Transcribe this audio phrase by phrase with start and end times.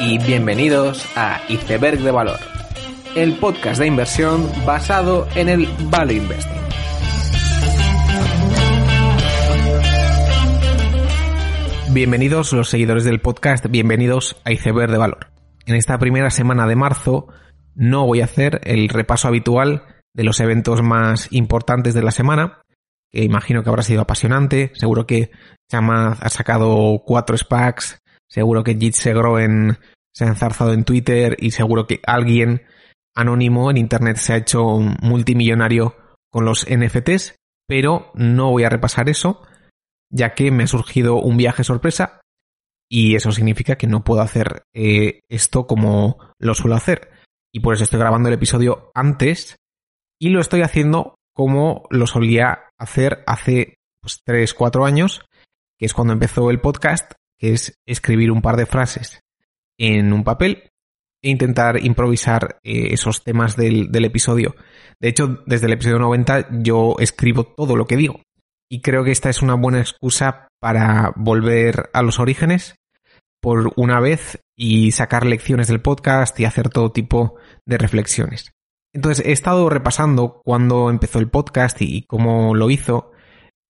[0.00, 2.38] y bienvenidos a Iceberg de Valor,
[3.16, 6.62] el podcast de inversión basado en el Value Investing.
[11.94, 15.30] Bienvenidos los seguidores del podcast, bienvenidos a Iceberg de Valor.
[15.64, 17.28] En esta primera semana de marzo
[17.74, 22.58] no voy a hacer el repaso habitual de los eventos más importantes de la semana,
[23.10, 24.72] que imagino que habrá sido apasionante.
[24.74, 25.30] Seguro que
[25.70, 28.01] Chama ha sacado cuatro SPACs,
[28.32, 32.62] seguro que Jit se ha enzarzado en Twitter y seguro que alguien
[33.14, 35.96] anónimo en Internet se ha hecho multimillonario
[36.30, 37.36] con los NFTs,
[37.68, 39.42] pero no voy a repasar eso,
[40.10, 42.22] ya que me ha surgido un viaje sorpresa
[42.90, 47.10] y eso significa que no puedo hacer eh, esto como lo suelo hacer.
[47.54, 49.56] Y por eso estoy grabando el episodio antes
[50.18, 55.20] y lo estoy haciendo como lo solía hacer hace pues, 3, 4 años,
[55.78, 57.12] que es cuando empezó el podcast,
[57.42, 59.20] que es escribir un par de frases
[59.76, 60.70] en un papel
[61.20, 64.54] e intentar improvisar eh, esos temas del, del episodio.
[65.00, 68.20] De hecho, desde el episodio 90 yo escribo todo lo que digo.
[68.70, 72.76] Y creo que esta es una buena excusa para volver a los orígenes
[73.40, 77.34] por una vez y sacar lecciones del podcast y hacer todo tipo
[77.66, 78.52] de reflexiones.
[78.94, 83.11] Entonces he estado repasando cuándo empezó el podcast y, cómo lo hizo.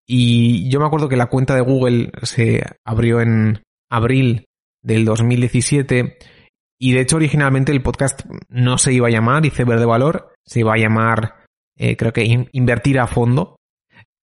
[0.06, 4.46] Y yo me acuerdo que la cuenta de Google se abrió en abril
[4.82, 6.18] del 2017
[6.80, 10.60] y de hecho originalmente el podcast no se iba a llamar Iceberg de Valor, se
[10.60, 11.42] iba a llamar
[11.76, 13.56] eh, creo que Invertir a Fondo,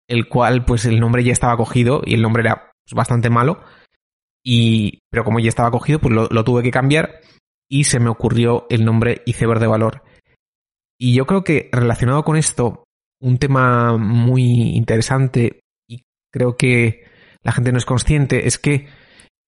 [0.07, 3.61] el cual pues el nombre ya estaba cogido y el nombre era pues, bastante malo.
[4.43, 7.19] Y, pero como ya estaba cogido, pues lo, tuve que cambiar
[7.69, 10.03] y se me ocurrió el nombre Iceberg de Valor.
[10.97, 12.83] Y yo creo que relacionado con esto,
[13.21, 15.59] un tema muy interesante
[16.31, 17.03] creo que
[17.43, 18.87] la gente no es consciente es que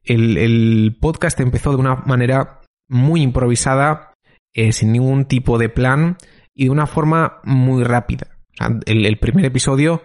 [0.03, 4.13] el, podcast empezó de una manera muy improvisada,
[4.53, 6.17] eh, sin ningún tipo de plan
[6.53, 8.27] y de una forma muy rápida.
[8.85, 10.03] el, primer episodio,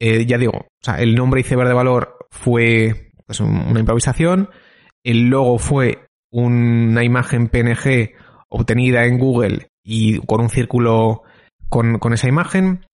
[0.00, 0.66] eh, ya digo,
[0.98, 4.50] el nombre Iceberg de Valor fue pues, una improvisación,
[5.04, 8.12] el logo fue una imagen PNG
[8.48, 11.22] obtenida en Google y con un círculo
[11.68, 12.86] con, esa imagen.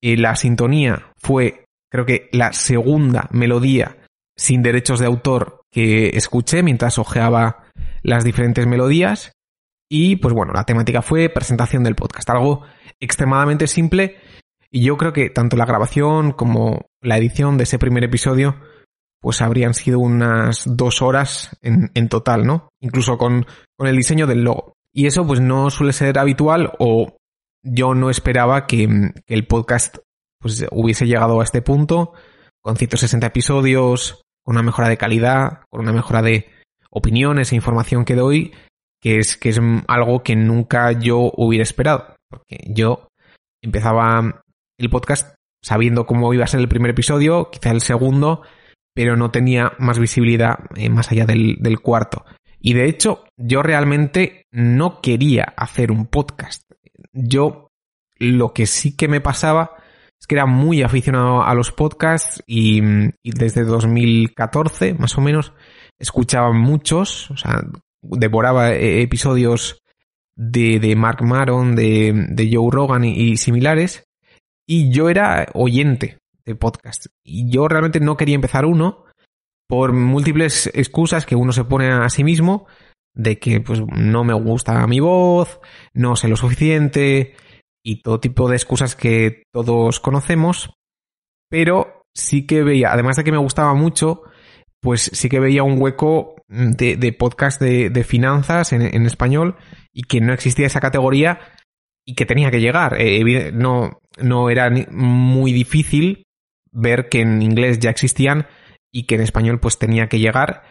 [0.00, 3.98] Y la sintonía fue, creo que, la segunda melodía
[4.36, 7.64] sin derechos de autor que escuché mientras ojeaba
[8.02, 9.32] las diferentes melodías.
[9.88, 12.62] Y pues bueno, la temática fue presentación del podcast, algo
[13.00, 14.16] extremadamente simple.
[14.70, 18.56] Y yo creo que tanto la grabación como la edición de ese primer episodio,
[19.20, 22.68] pues habrían sido unas dos horas en, en total, ¿no?
[22.80, 24.74] Incluso con, con el diseño del logo.
[24.92, 27.16] Y eso pues no suele ser habitual o
[27.62, 28.88] yo no esperaba que,
[29.26, 29.98] el podcast
[30.46, 32.12] pues hubiese llegado a este punto
[32.62, 36.48] con 160 episodios, con una mejora de calidad, con una mejora de
[36.88, 38.52] opiniones e información que doy,
[39.02, 42.14] que es, que es algo que nunca yo hubiera esperado.
[42.30, 43.08] Porque yo
[43.60, 44.40] empezaba
[44.78, 45.34] el podcast
[45.64, 48.42] sabiendo cómo iba a ser el primer episodio, quizá el segundo,
[48.94, 52.24] pero no tenía más visibilidad eh, más allá del, del cuarto.
[52.60, 56.62] Y de hecho, yo realmente no quería hacer un podcast.
[57.12, 57.66] Yo
[58.16, 59.76] lo que sí que me pasaba
[60.20, 62.80] es que era muy aficionado a los podcasts y,
[63.22, 65.52] desde 2014, más o menos,
[65.98, 67.62] escuchaba muchos, o sea,
[68.02, 69.82] devoraba eh, episodios
[70.34, 74.04] de, Mark Maron, de, Joe Rogan y, similares,
[74.66, 77.10] y yo era oyente de podcasts.
[77.22, 79.04] Y yo realmente no quería empezar uno,
[79.68, 82.66] por múltiples excusas que uno se pone a sí mismo
[83.14, 85.60] de que pues no me gusta mi voz,
[85.94, 87.34] no sé lo suficiente
[87.86, 90.74] y todo tipo de excusas que todos conocemos,
[91.48, 94.22] pero sí que veía, además de que me gustaba mucho,
[94.80, 99.54] pues sí que veía un hueco de, podcast de, finanzas en, español
[99.92, 101.38] y que no existía esa categoría
[102.04, 103.00] y que tenía que llegar.
[103.00, 106.24] Eh, no, no era muy difícil
[106.72, 108.48] ver que en inglés ya existían
[108.92, 110.64] y que en español pues tenía que llegar.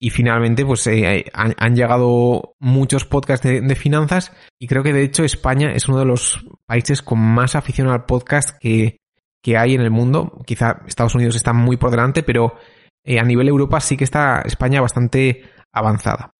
[0.00, 5.24] Y finalmente pues eh, han, llegado muchos podcasts de, finanzas y creo que de hecho
[5.24, 8.98] España es uno de los países con más afición al podcast que,
[9.42, 10.40] que hay en el mundo.
[10.46, 12.54] Quizá Estados Unidos está muy por delante, pero
[13.04, 16.30] eh, a nivel Europa sí que está España bastante avanzada.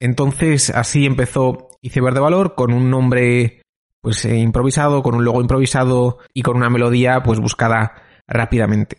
[0.00, 3.62] Entonces así empezó Iceberg de Valor con un nombre
[4.02, 8.98] pues eh, improvisado, con un logo improvisado y con una melodía pues buscada rápidamente.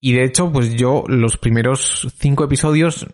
[0.00, 3.06] Y de hecho, pues yo los primeros cinco episodios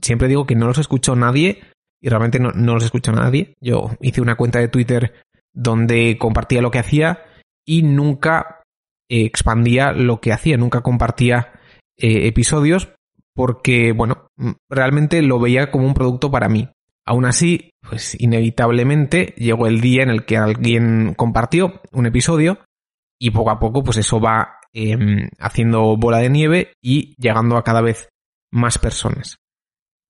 [0.00, 1.60] siempre digo que no los escuchó nadie
[2.00, 3.54] y realmente no, los escuchó nadie.
[3.60, 5.12] Yo hice una cuenta de Twitter
[5.52, 7.24] donde compartía lo que hacía
[7.66, 8.62] y nunca
[9.08, 11.52] expandía lo que hacía, nunca compartía
[11.98, 12.88] eh, episodios
[13.34, 14.28] porque, bueno,
[14.68, 16.68] realmente lo veía como un producto para mí.
[17.06, 22.60] Aún así, pues inevitablemente llegó el día en el que alguien compartió un episodio
[23.18, 27.64] y poco a poco pues eso va em, haciendo bola de nieve y llegando a
[27.64, 28.08] cada vez
[28.52, 29.36] más personas.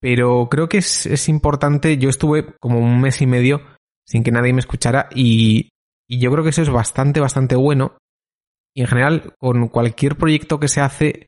[0.01, 3.63] Pero creo que es, es importante, yo estuve como un mes y medio
[4.07, 5.71] sin que nadie me escuchara y,
[6.09, 7.99] y yo creo que eso es bastante, bastante bueno.
[8.75, 11.27] Y en general, con cualquier proyecto que se hace,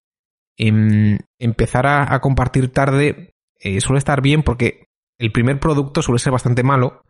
[0.59, 3.31] em, empezar a, compartir tarde
[3.61, 4.87] eh, suele estar bien porque
[5.19, 7.03] el primer producto suele ser bastante malo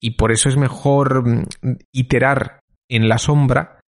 [0.00, 1.46] y por eso es mejor mm,
[1.92, 2.60] iterar
[2.90, 3.80] en la sombra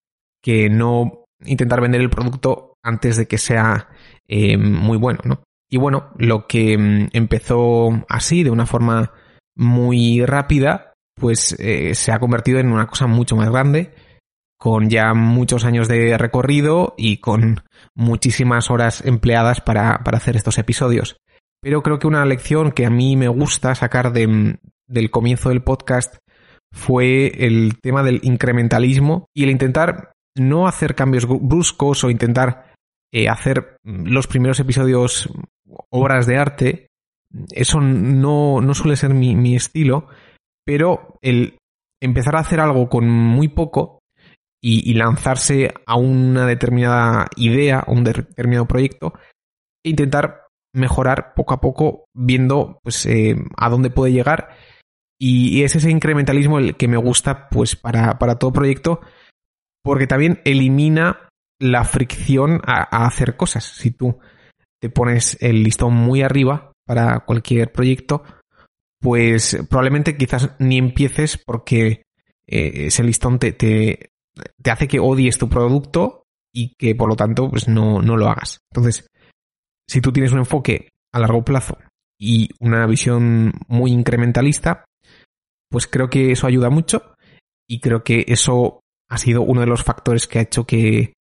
[0.42, 3.88] que no intentar vender el producto antes de que sea
[4.26, 5.42] em, muy bueno, ¿no?
[5.70, 9.12] Y bueno, lo que mm, empezó así, de una forma
[9.56, 13.92] muy rápida, pues eh, se ha convertido en una cosa mucho más grande,
[14.58, 17.62] con ya muchos años de recorrido y con
[17.94, 21.16] muchísimas horas empleadas para, hacer estos episodios.
[21.60, 26.16] Pero creo que una lección que a mí me gusta sacar del comienzo del podcast
[26.72, 32.72] fue el tema del incrementalismo y el intentar no hacer cambios bruscos o intentar
[33.12, 35.28] eh, hacer los primeros episodios
[35.90, 36.88] obras de arte.
[37.50, 40.08] Eso no, no suele ser mi, estilo,
[40.64, 41.58] pero el
[42.00, 44.00] empezar a hacer algo con muy poco
[44.60, 49.14] y, lanzarse a una determinada idea, un determinado proyecto,
[49.84, 54.56] e intentar mejorar poco a poco, viendo pues, eh, a dónde puede llegar.
[55.18, 59.00] Y, es ese incrementalismo el que me gusta pues, para, para todo proyecto,
[59.88, 63.64] porque también elimina la fricción a, hacer cosas.
[63.64, 64.18] Si tú
[64.78, 68.22] te pones el listón muy arriba para cualquier proyecto,
[69.00, 72.02] pues probablemente quizás ni empieces porque
[72.46, 74.10] eh, ese listón te, te,
[74.70, 78.58] hace que odies tu producto y que por lo tanto pues no, no lo hagas.
[78.70, 79.06] Entonces,
[79.88, 81.78] si tú tienes un enfoque a largo plazo
[82.20, 84.84] y una visión muy incrementalista,
[85.70, 87.14] pues creo que eso ayuda mucho
[87.66, 91.14] y creo que eso ha sido uno de los factores que ha hecho que,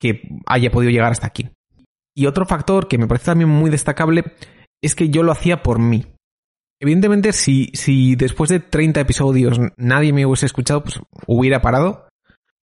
[0.00, 1.50] que haya podido llegar hasta aquí.
[2.14, 4.24] Y otro factor que me parece también muy destacable
[4.82, 6.06] es que yo lo hacía por mí.
[6.80, 12.08] Evidentemente, si, si después de 30 episodios nadie me hubiese escuchado, pues hubiera parado,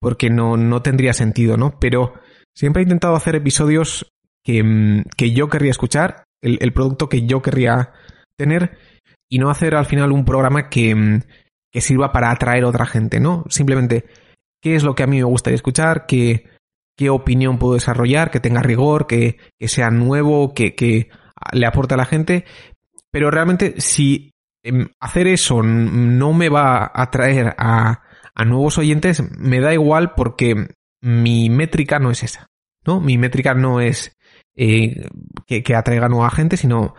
[0.01, 1.79] porque no, no tendría sentido, ¿no?
[1.79, 2.13] Pero
[2.55, 4.11] siempre he intentado hacer episodios
[4.43, 7.91] que, que yo querría escuchar, el, el, producto que yo querría
[8.37, 8.77] tener,
[9.29, 11.21] y no hacer al final un programa que,
[11.71, 13.43] que sirva para atraer a otra gente, ¿no?
[13.49, 14.05] Simplemente,
[14.67, 16.05] ¿qué es lo que a mí me gustaría escuchar?
[16.05, 16.43] ¿Qué,
[16.97, 18.31] qué opinión puedo desarrollar?
[18.31, 21.09] Que tenga rigor, que, que sea nuevo, que, que
[21.53, 22.43] le aporte a la gente,
[23.09, 28.03] pero realmente si em, hacer eso no me va a traer a,
[28.45, 30.67] nuevos oyentes, me da igual porque
[31.01, 32.47] mi métrica no es esa.
[32.85, 32.99] ¿no?
[32.99, 34.17] Mi métrica no es
[34.55, 35.07] eh,
[35.45, 36.93] que, que, atraiga nueva gente, sino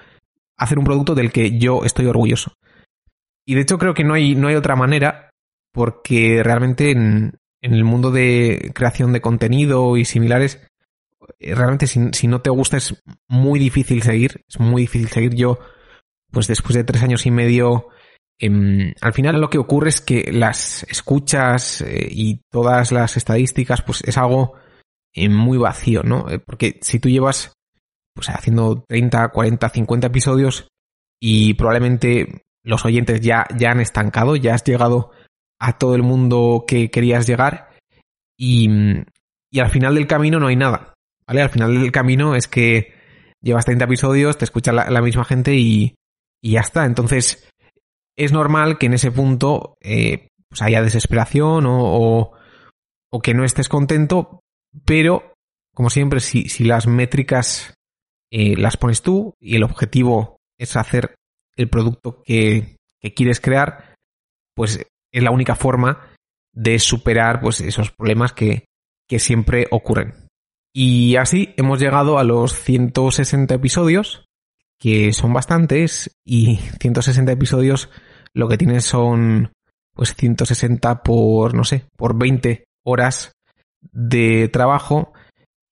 [0.56, 2.54] hacer un producto del que yo estoy orgulloso.
[3.46, 5.28] Y de hecho creo que no hay, no hay otra manera,
[5.72, 6.94] porque realmente
[7.60, 10.60] en, el mundo de creación de contenido y similares,
[11.38, 15.34] eh, realmente si, no te gusta es muy difícil seguir, es muy difícil seguir.
[15.34, 15.58] Yo
[16.30, 17.88] pues después de tres años y medio,
[18.38, 23.82] em, al final lo que ocurre es que las escuchas eh, y todas las estadísticas,
[23.82, 24.54] pues es algo
[25.14, 26.26] eh, muy vacío, ¿no?
[26.46, 27.52] Porque si tú llevas,
[28.14, 30.68] pues haciendo 30, 40, 50 episodios
[31.20, 35.10] y probablemente los oyentes ya, ya han estancado, ya has llegado
[35.60, 37.70] a todo el mundo que querías llegar
[38.36, 38.68] y,
[39.50, 40.94] y al final del camino no hay nada,
[41.26, 41.42] ¿vale?
[41.42, 42.94] Al final del camino es que
[43.40, 45.94] llevas 30 episodios, te escucha la misma gente y,
[46.40, 46.84] y ya está.
[46.84, 47.48] Entonces,
[48.16, 52.32] es normal que en ese punto eh, pues haya desesperación o,
[53.10, 54.40] o, que no estés contento,
[54.84, 55.34] pero,
[55.74, 57.74] como siempre, si, si las métricas
[58.30, 61.14] eh, las pones tú y el objetivo es hacer
[61.56, 63.94] el producto que, que quieres crear,
[64.54, 66.08] pues es la única forma
[66.52, 68.64] de superar pues, esos problemas que,
[69.08, 70.14] que siempre ocurren.
[70.74, 74.24] Y así hemos llegado a los 160 episodios
[74.78, 77.90] que son bastantes y 160 episodios
[78.32, 79.52] lo que tienes son
[79.92, 83.32] pues 160 por, no sé, por 20 horas
[83.90, 85.12] de trabajo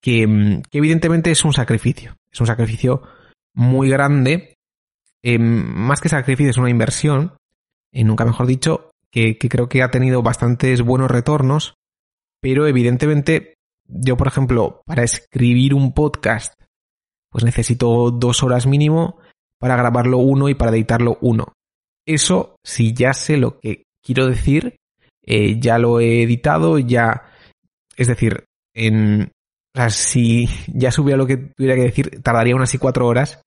[0.01, 2.17] que, evidentemente es un sacrificio.
[2.31, 3.03] Es un sacrificio
[3.55, 4.55] muy grande.
[5.23, 7.37] Em, más que sacrificio es una inversión,
[7.93, 11.75] y nunca mejor dicho, que, creo que ha tenido bastantes buenos retornos,
[12.41, 13.55] pero evidentemente
[13.89, 16.55] yo, por ejemplo, para escribir un podcast
[17.31, 19.19] pues necesito dos horas mínimo
[19.59, 21.53] para grabarlo uno y para editarlo uno.
[22.07, 24.77] Eso, si ya sé lo que quiero decir,
[25.23, 27.31] eh, ya lo he editado, ya...
[27.97, 28.45] Es decir,
[28.75, 29.33] en
[29.75, 33.43] O sea, si ya subiera lo que tuviera que decir, tardaría unas y cuatro horas.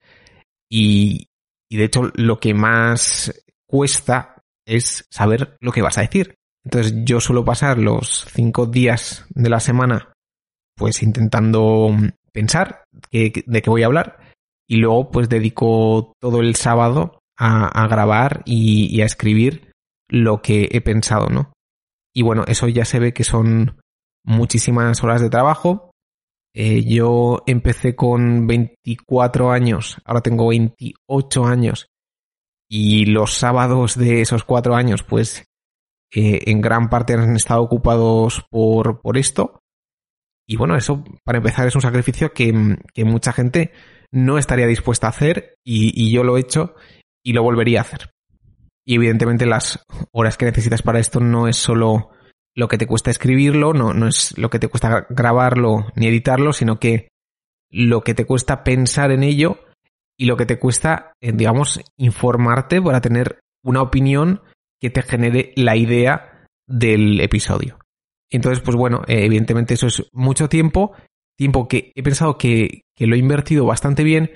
[0.70, 1.28] Y,
[1.68, 3.34] y de hecho, lo que más
[3.68, 4.38] cuesta
[4.70, 6.36] es saber lo que vas a decir.
[6.64, 10.14] Entonces, yo suelo pasar los cinco días de la semana,
[10.76, 11.92] pues intentando
[12.32, 14.20] pensar de qué voy a hablar.
[14.68, 19.72] Y luego, pues dedico todo el sábado a, grabar y, a escribir
[20.10, 21.54] lo que he pensado, ¿no?
[22.14, 23.80] Y bueno, eso ya se ve que son
[24.26, 25.90] muchísimas horas de trabajo
[26.54, 31.88] eh, yo empecé con 24 años, ahora tengo 28 años
[32.70, 35.46] y los sábados de esos cuatro años, pues
[36.14, 39.60] eh, en gran parte han estado ocupados por, por esto.
[40.48, 43.72] Y bueno, eso para empezar es un sacrificio que, que mucha gente
[44.12, 46.76] no estaría dispuesta a hacer y, y yo lo he hecho
[47.24, 48.12] y lo volvería a hacer.
[48.86, 52.12] Y evidentemente las horas que necesitas para esto no es solo
[52.56, 56.54] lo que te cuesta escribirlo, no, no es lo que te cuesta grabarlo ni editarlo,
[56.54, 57.10] sino que
[57.70, 59.60] lo que te cuesta pensar en ello
[60.20, 64.42] y lo que te cuesta, eh, digamos, informarte para tener una opinión
[64.82, 67.80] que te genere la idea del episodio.
[68.30, 70.92] Entonces, pues bueno, eh, evidentemente eso es mucho tiempo,
[71.38, 74.32] tiempo que he pensado que, lo he invertido bastante bien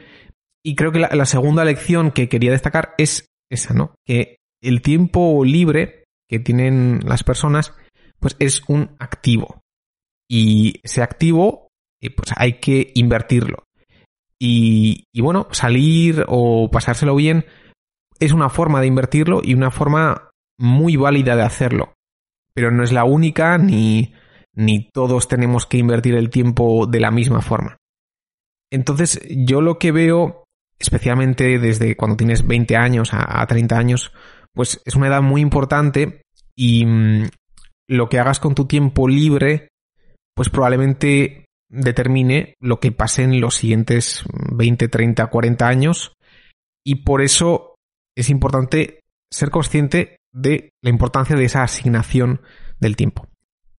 [0.63, 3.95] y creo que la, la segunda lección que quería destacar es esa, ¿no?
[4.05, 7.73] Que el tiempo libre que tienen las personas
[8.19, 9.59] pues es un activo.
[10.29, 11.67] Y ese activo,
[12.01, 13.65] eh, pues hay que invertirlo.
[14.45, 17.45] Y, y bueno, salir o pasárselo bien
[18.19, 21.93] es una forma de invertirlo y una forma muy válida de hacerlo.
[22.53, 24.13] Pero no es la única ni,
[24.53, 27.77] ni todos tenemos que invertir el tiempo de la misma forma.
[28.69, 30.43] Entonces, yo lo que veo,
[30.77, 34.11] especialmente desde cuando tienes 20 años a, a 30 años,
[34.53, 36.23] pues es una edad muy importante
[36.53, 37.29] y, mm,
[37.87, 39.69] lo que hagas con tu tiempo libre,
[40.35, 41.42] pues probablemente
[41.73, 46.13] determine lo que pase en los siguientes 20, 30, 40 años.
[46.85, 47.75] Y por eso
[48.15, 48.99] es importante
[49.31, 52.41] ser consciente de la importancia de esa asignación
[52.79, 53.27] del tiempo.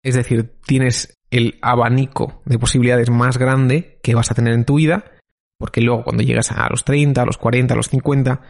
[0.02, 4.76] Es decir, tienes el abanico de posibilidades más grande que vas a tener en tu
[4.76, 5.04] vida,
[5.58, 8.40] porque luego cuando llegas a los 30, a los 40, a los 50,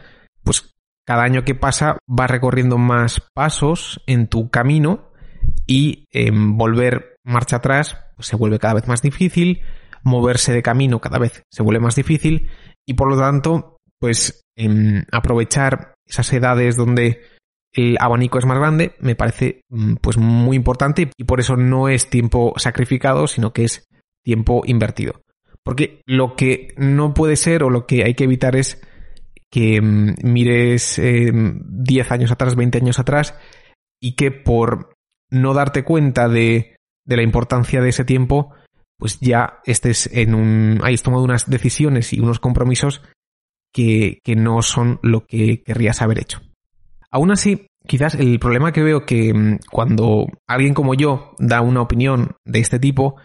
[0.43, 0.75] pues
[1.05, 5.11] cada año que pasa vas recorriendo más pasos en tu camino
[5.67, 9.61] y em, volver marcha atrás se vuelve cada vez más difícil,
[10.03, 12.49] moverse de camino cada vez se vuelve más difícil
[12.85, 17.21] y por lo tanto, pues em, aprovechar esas edades donde
[17.73, 21.89] el abanico es más grande me parece mm, pues muy importante y por eso no
[21.89, 23.87] es tiempo sacrificado, sino que es
[24.23, 25.21] tiempo invertido.
[25.63, 28.81] Porque lo que no puede ser o lo que hay que evitar es
[29.51, 33.35] que mm, mires 10 em, años atrás, 20 años atrás
[33.99, 34.93] y que por
[35.31, 36.74] no darte cuenta de,
[37.05, 38.53] de la importancia de ese tiempo,
[38.97, 40.79] pues ya estés en un.
[40.83, 43.01] hayas tomado unas decisiones y unos compromisos
[43.73, 46.41] que, que no son lo que querrías haber hecho.
[47.11, 51.81] Aún así, quizás el problema que veo que mm, cuando alguien como yo da una
[51.81, 53.17] opinión de este tipo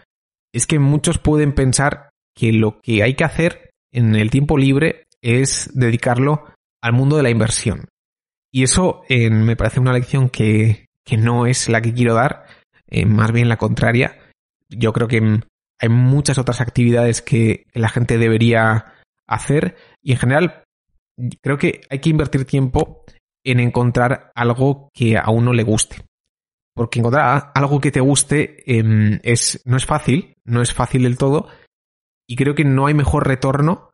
[0.53, 5.05] es que muchos pueden pensar que lo que hay que hacer en el tiempo libre
[5.21, 6.45] es dedicarlo
[6.81, 7.87] al mundo de la inversión.
[8.53, 12.45] Y eso me parece una lección que, que no es la que quiero dar,
[12.91, 14.19] eh, más bien la contraria.
[14.69, 15.41] Yo creo que mm,
[15.79, 18.93] hay muchas otras actividades que la gente debería
[19.27, 20.63] hacer y en general
[21.41, 23.03] creo que hay que invertir tiempo
[23.43, 26.03] en encontrar algo que a uno le guste.
[26.73, 31.17] Porque encontrar algo que te guste em, es, no es fácil, no es fácil del
[31.17, 31.47] todo,
[32.27, 33.91] y creo que no hay mejor retorno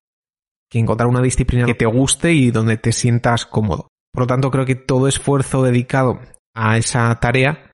[0.70, 3.88] que encontrar una disciplina que te guste y donde te sientas cómodo.
[4.12, 6.20] Por lo tanto, creo que todo esfuerzo dedicado
[6.54, 7.66] a esa tarea,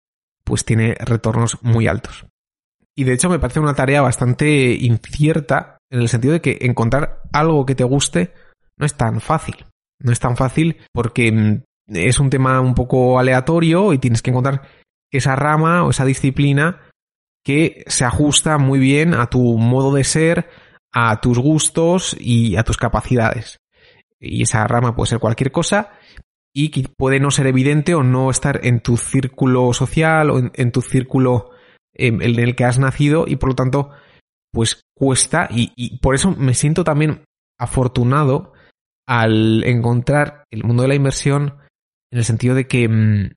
[0.43, 2.25] pues tiene retornos muy altos.
[2.95, 7.21] Y de hecho me parece una tarea bastante incierta en el sentido de que encontrar
[7.31, 8.33] algo que te guste
[8.77, 9.65] no es tan fácil.
[9.99, 14.31] No es tan fácil porque mm, es un tema un poco aleatorio y tienes que
[14.31, 14.67] encontrar
[15.11, 16.81] esa rama o esa disciplina
[17.43, 20.49] que se ajusta muy bien a tu modo de ser,
[20.91, 23.59] a tus gustos y a tus capacidades.
[24.19, 25.91] Y esa rama puede ser cualquier cosa
[26.53, 30.71] y que puede no ser evidente o no estar en tu círculo social o en,
[30.71, 31.49] tu círculo
[31.93, 33.89] em, en el que has nacido y por lo tanto
[34.51, 37.23] pues cuesta y, por eso me siento también
[37.59, 38.53] afortunado
[39.07, 41.57] al encontrar el mundo de la inversión
[42.11, 43.31] en el sentido de que, mm,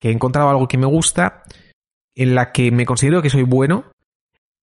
[0.00, 1.42] que he encontrado algo que me gusta,
[2.16, 3.92] en la que me considero que soy bueno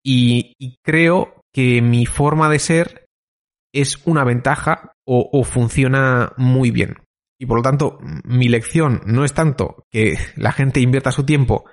[0.03, 3.05] y, creo que mi forma de ser
[3.73, 6.97] es una ventaja o funciona muy bien.
[7.39, 11.65] Y por lo tanto, mi lección no es tanto que la gente invierta su tiempo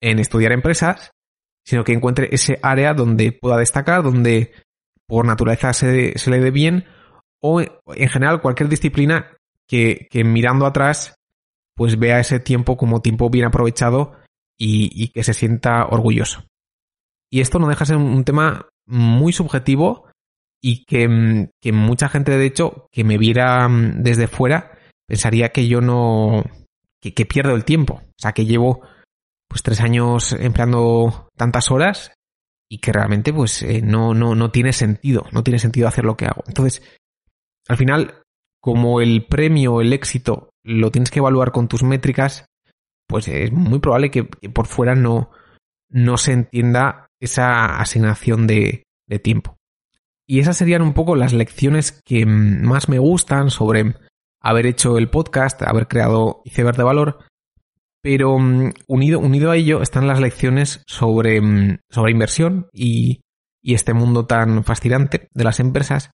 [0.00, 1.12] en estudiar empresas,
[1.64, 4.52] sino que encuentre ese área donde pueda destacar, donde
[5.06, 6.86] por naturaleza se, le dé bien,
[7.40, 9.36] o en general cualquier disciplina
[9.68, 11.14] que, mirando atrás
[11.74, 14.16] pues vea ese tiempo como tiempo bien aprovechado
[14.58, 16.44] y, que se sienta orgulloso.
[17.30, 20.08] Y esto no deja de ser un tema muy subjetivo
[20.60, 25.80] y que, que, mucha gente, de hecho, que me viera desde fuera, pensaría que yo
[25.80, 26.44] no.
[27.00, 27.94] que, que pierdo el tiempo.
[28.04, 28.82] O sea, que llevo
[29.48, 32.12] pues tres años empleando tantas horas
[32.70, 36.16] y que realmente pues eh, no, no, no tiene sentido, no tiene sentido hacer lo
[36.16, 36.42] que hago.
[36.46, 36.82] Entonces,
[37.68, 38.22] al final,
[38.62, 42.46] como el premio, el éxito, lo tienes que evaluar con tus métricas,
[43.06, 45.30] pues es muy probable que, por fuera no,
[45.90, 49.56] no se entienda esa asignación de, de tiempo.
[50.26, 53.96] Y esas serían un poco las lecciones que más me gustan sobre
[54.42, 57.18] haber hecho el podcast, haber creado Iceberg de Valor
[58.02, 63.22] pero mm, unido, unido a ello están las lecciones sobre, mm, sobre inversión y,
[63.62, 66.10] y este mundo tan fascinante de las empresas.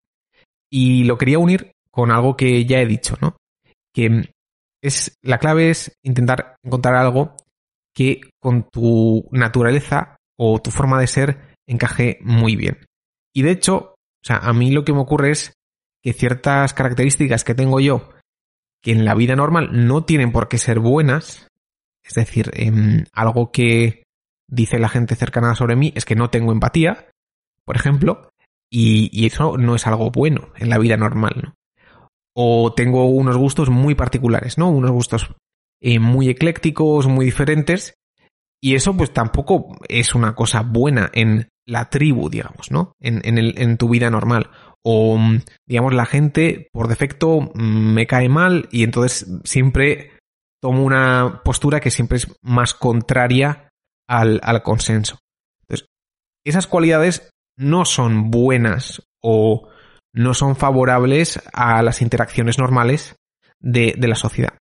[0.70, 3.36] Y lo quería unir con algo que ya he dicho, ¿no?
[3.94, 4.24] Que mm,
[4.82, 7.36] es, la clave es intentar encontrar algo
[7.94, 12.84] que con tu naturaleza o tu forma de ser encaje muy bien.
[13.34, 15.52] Y de hecho, o sea, a mí lo que me ocurre es
[16.02, 18.10] que ciertas características que tengo yo,
[18.82, 21.48] que en la vida normal no tienen por qué ser buenas,
[22.04, 24.04] es decir, em, algo que
[24.48, 27.08] dice la gente cercana sobre mí es que no tengo empatía,
[27.64, 28.30] por ejemplo,
[28.70, 31.54] y, eso no es algo bueno en la vida normal, ¿no?
[32.34, 34.68] O tengo unos gustos muy particulares, ¿no?
[34.70, 35.34] Unos gustos
[35.80, 37.94] eh, muy eclécticos, muy diferentes,
[38.60, 42.92] y eso pues tampoco es una cosa buena en la tribu, digamos, ¿no?
[43.00, 44.50] En, en tu vida normal.
[44.88, 45.18] O,
[45.66, 50.12] digamos, la gente por defecto mm, me cae mal y entonces siempre
[50.62, 53.68] tomo una postura que siempre es más contraria
[54.08, 55.18] al, consenso.
[55.62, 55.88] Entonces,
[56.44, 59.68] esas cualidades no son buenas o
[60.14, 63.16] no son favorables a las interacciones normales
[63.58, 64.56] de, de, la sociedad.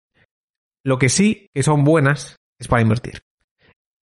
[0.86, 3.20] Lo que sí que son buenas es para invertir.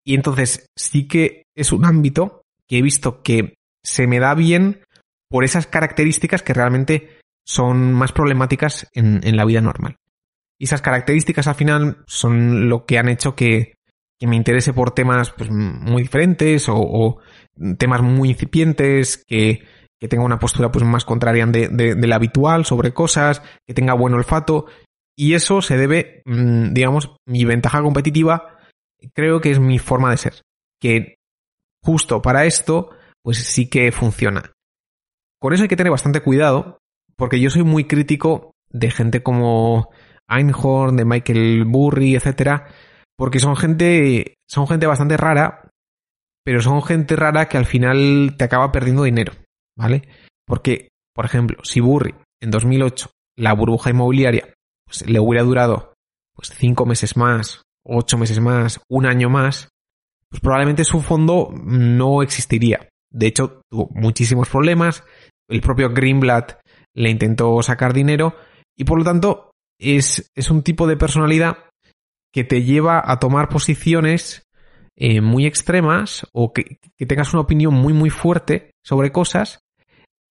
[0.05, 4.83] Y entonces sí que es un ámbito que he visto que se me da bien
[5.31, 9.97] por esas características que realmente son más problemáticas en, en la vida normal.
[10.61, 13.73] Y esas características al final son lo que han hecho que,
[14.21, 17.17] me interese por temas pues, muy diferentes o,
[17.79, 19.63] temas muy incipientes, que,
[20.07, 24.67] tenga una postura pues, más contraria de, la habitual sobre cosas, que tenga buen olfato.
[25.17, 28.59] Y eso se debe, mm, digamos, mi ventaja competitiva,
[29.15, 30.41] creo que es mi forma de ser.
[30.79, 31.15] Que
[31.83, 32.91] justo para esto,
[33.23, 34.51] pues sí que funciona.
[35.41, 36.77] Con eso hay que tener bastante cuidado,
[37.15, 39.89] porque yo soy muy crítico de gente como
[40.29, 42.67] Einhorn, de Michael Burry, etcétera,
[43.17, 45.69] porque son gente, son gente bastante rara,
[46.45, 49.33] pero son gente rara que al final te acaba perdiendo dinero,
[49.77, 50.03] ¿vale?
[50.45, 54.53] Porque, por ejemplo, si Burry en 2008 la burbuja inmobiliaria
[54.85, 55.93] pues, le hubiera durado
[56.35, 59.69] pues cinco meses más, ocho meses más, un año más,
[60.29, 62.87] pues probablemente su fondo no existiría.
[63.11, 65.03] De hecho, tuvo muchísimos problemas.
[65.51, 66.59] El propio Greenblatt
[66.95, 68.35] le intentó sacar dinero
[68.77, 71.57] y por lo tanto es, un tipo de personalidad
[72.33, 74.43] que te lleva a tomar posiciones
[74.97, 79.59] eh, muy extremas o que, tengas una opinión muy muy fuerte sobre cosas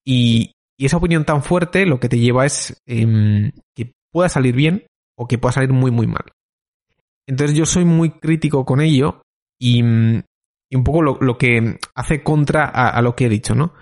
[0.07, 4.87] y, esa opinión tan fuerte lo que te lleva es em, que pueda salir bien
[5.19, 6.23] o que pueda salir muy muy mal.
[7.27, 9.23] Entonces yo soy muy crítico con ello
[9.61, 13.75] y, un poco lo, que hace contra a, lo que he dicho, ¿no?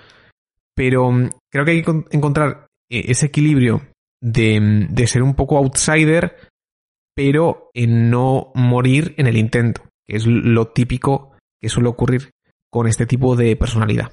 [0.76, 3.82] Pero mm, creo que hay que encontrar eh, ese equilibrio
[4.20, 6.36] de, ser un poco outsider,
[7.14, 12.30] pero en no morir en el intento, que es lo típico que suele ocurrir
[12.70, 14.12] con este tipo de personalidad.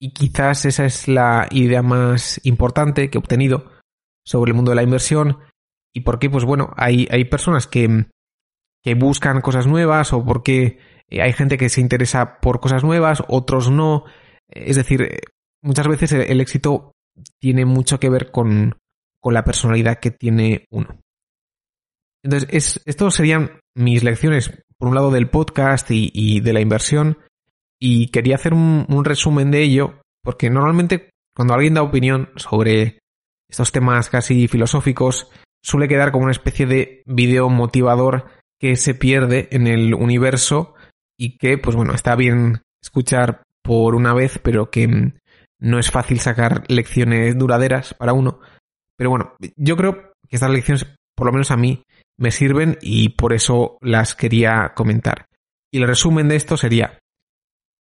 [0.00, 3.70] Y quizás esa es la idea más importante que he obtenido
[4.24, 5.38] sobre el mundo de la inversión.
[5.94, 6.30] ¿Y por qué?
[6.30, 8.06] Pues bueno, hay, hay personas que,
[8.82, 10.78] que buscan cosas nuevas o porque
[11.10, 14.04] hay gente que se interesa por cosas nuevas, otros no.
[14.48, 15.20] Es decir,
[15.62, 16.92] muchas veces el éxito
[17.38, 18.78] tiene mucho que ver con,
[19.20, 21.00] con la personalidad que tiene uno.
[22.22, 27.18] Entonces, es, estos serían mis lecciones, por un lado, del podcast y, de la inversión.
[27.78, 32.98] Y quería hacer un, resumen de ello, porque normalmente cuando alguien da opinión sobre
[33.48, 35.30] estos temas casi filosóficos,
[35.62, 38.26] suele quedar como una especie de video motivador
[38.58, 40.74] que se pierde en el universo
[41.18, 45.14] y que, pues bueno, está bien escuchar por una vez, pero que
[45.60, 48.40] no es fácil sacar lecciones duraderas para uno.
[48.96, 51.84] Pero bueno, yo creo que estas lecciones, por lo menos a mí,
[52.18, 55.26] me sirven y por eso las quería comentar.
[55.72, 56.98] Y el resumen de esto sería,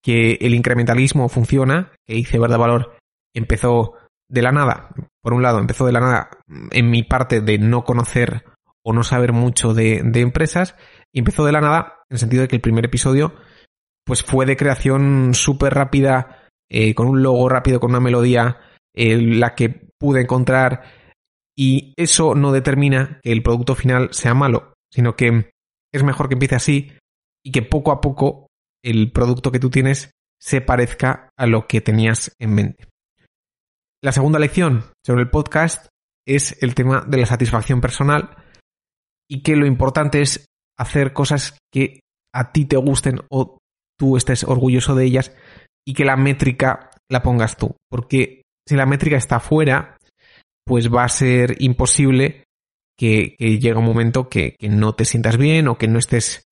[0.04, 2.98] que el incrementalismo funciona, que Iceberg de Valor
[3.34, 3.96] empezó
[4.30, 4.90] de la nada.
[5.22, 6.30] Por un lado, empezó de la nada
[6.72, 8.46] en mi parte de no conocer
[8.84, 10.76] o no saber mucho de, empresas,
[11.12, 13.36] y empezó de la nada en el sentido de que el primer episodio
[14.06, 16.39] pues fue de creación súper rápida,
[16.70, 18.60] eh, con un logo rápido, con una melodía,
[18.94, 20.84] eh, la que pude encontrar,
[21.58, 25.52] y eso no determina que el producto final sea malo, sino que
[25.94, 26.94] es mejor que empiece así
[27.44, 28.48] y que poco a poco
[28.84, 32.88] el producto que tú tienes se parezca a lo que tenías en mente.
[34.02, 35.88] La segunda lección sobre el podcast
[36.26, 38.38] es el tema de la satisfacción personal
[39.30, 40.46] y que lo importante es
[40.78, 42.00] hacer cosas que
[42.34, 43.58] a ti te gusten o
[43.98, 45.36] tú estés orgulloso de ellas
[45.86, 47.76] y que la métrica la pongas tú.
[47.90, 49.98] Porque si la métrica está fuera,
[50.66, 52.44] pues va a ser imposible
[53.00, 56.44] que, llegue un momento que, no te sientas bien o que no estés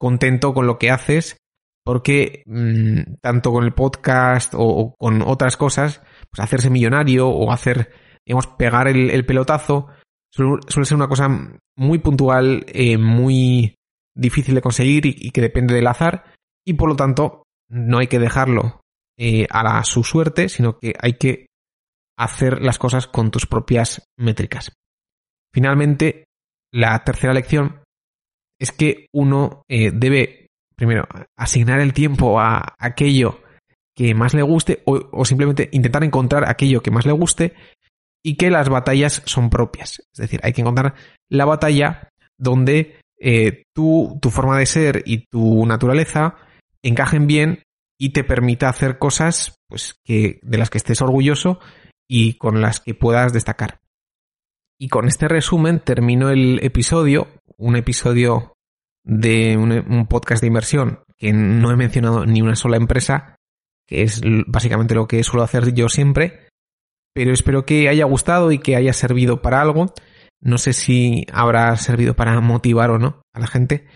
[0.00, 1.36] contento con lo que haces,
[1.84, 7.90] porque mm, tanto con el podcast o, con otras cosas, pues hacerse millonario o hacer,
[8.24, 9.88] digamos, pegar el, pelotazo,
[10.32, 11.28] suele, ser una cosa
[11.76, 13.74] muy puntual, eh, muy
[14.14, 16.24] difícil de conseguir y, que depende del azar,
[16.64, 18.80] y por lo tanto no hay que dejarlo
[19.18, 21.46] eh, a su suerte, sino que hay que
[22.18, 24.72] hacer las cosas con tus propias métricas.
[25.52, 26.24] Finalmente,
[26.72, 27.82] la tercera lección
[28.60, 33.42] es que uno eh, debe, primero, asignar el tiempo a aquello
[33.96, 37.54] que más le guste o, simplemente intentar encontrar aquello que más le guste
[38.24, 39.98] y que las batallas son propias.
[40.12, 40.94] Es decir, hay que encontrar
[41.28, 46.36] la batalla donde eh, tú, tu forma de ser y tu naturaleza
[46.82, 47.62] encajen bien
[47.98, 51.58] y te permita hacer cosas pues, que, de las que estés orgulloso
[52.08, 53.80] y con las que puedas destacar.
[54.80, 58.54] Y con este resumen termino el episodio, un episodio
[59.04, 63.34] de un, podcast de inversión que no he mencionado ni una sola empresa,
[63.88, 66.46] que es básicamente lo que suelo hacer yo siempre,
[67.12, 69.92] pero espero que haya gustado y que haya servido para algo.
[70.40, 73.86] No sé si habrá servido para motivar o no a la gente,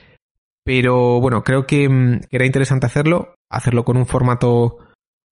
[0.65, 4.79] pero bueno, creo que mm, era interesante hacerlo, hacerlo con un formato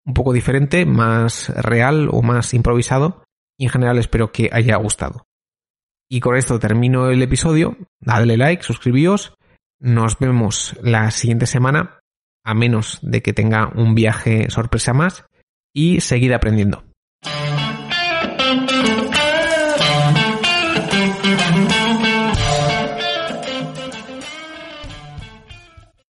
[0.05, 3.23] un poco diferente, más real o más improvisado.
[3.59, 5.27] Y en general espero que haya gustado.
[6.09, 7.77] Y con esto termino el episodio.
[8.01, 9.35] Dadle like, suscribíos.
[9.79, 12.01] Nos vemos la siguiente semana,
[12.45, 15.27] a menos de que tenga un viaje sorpresa más.
[15.75, 16.85] Y seguid aprendiendo.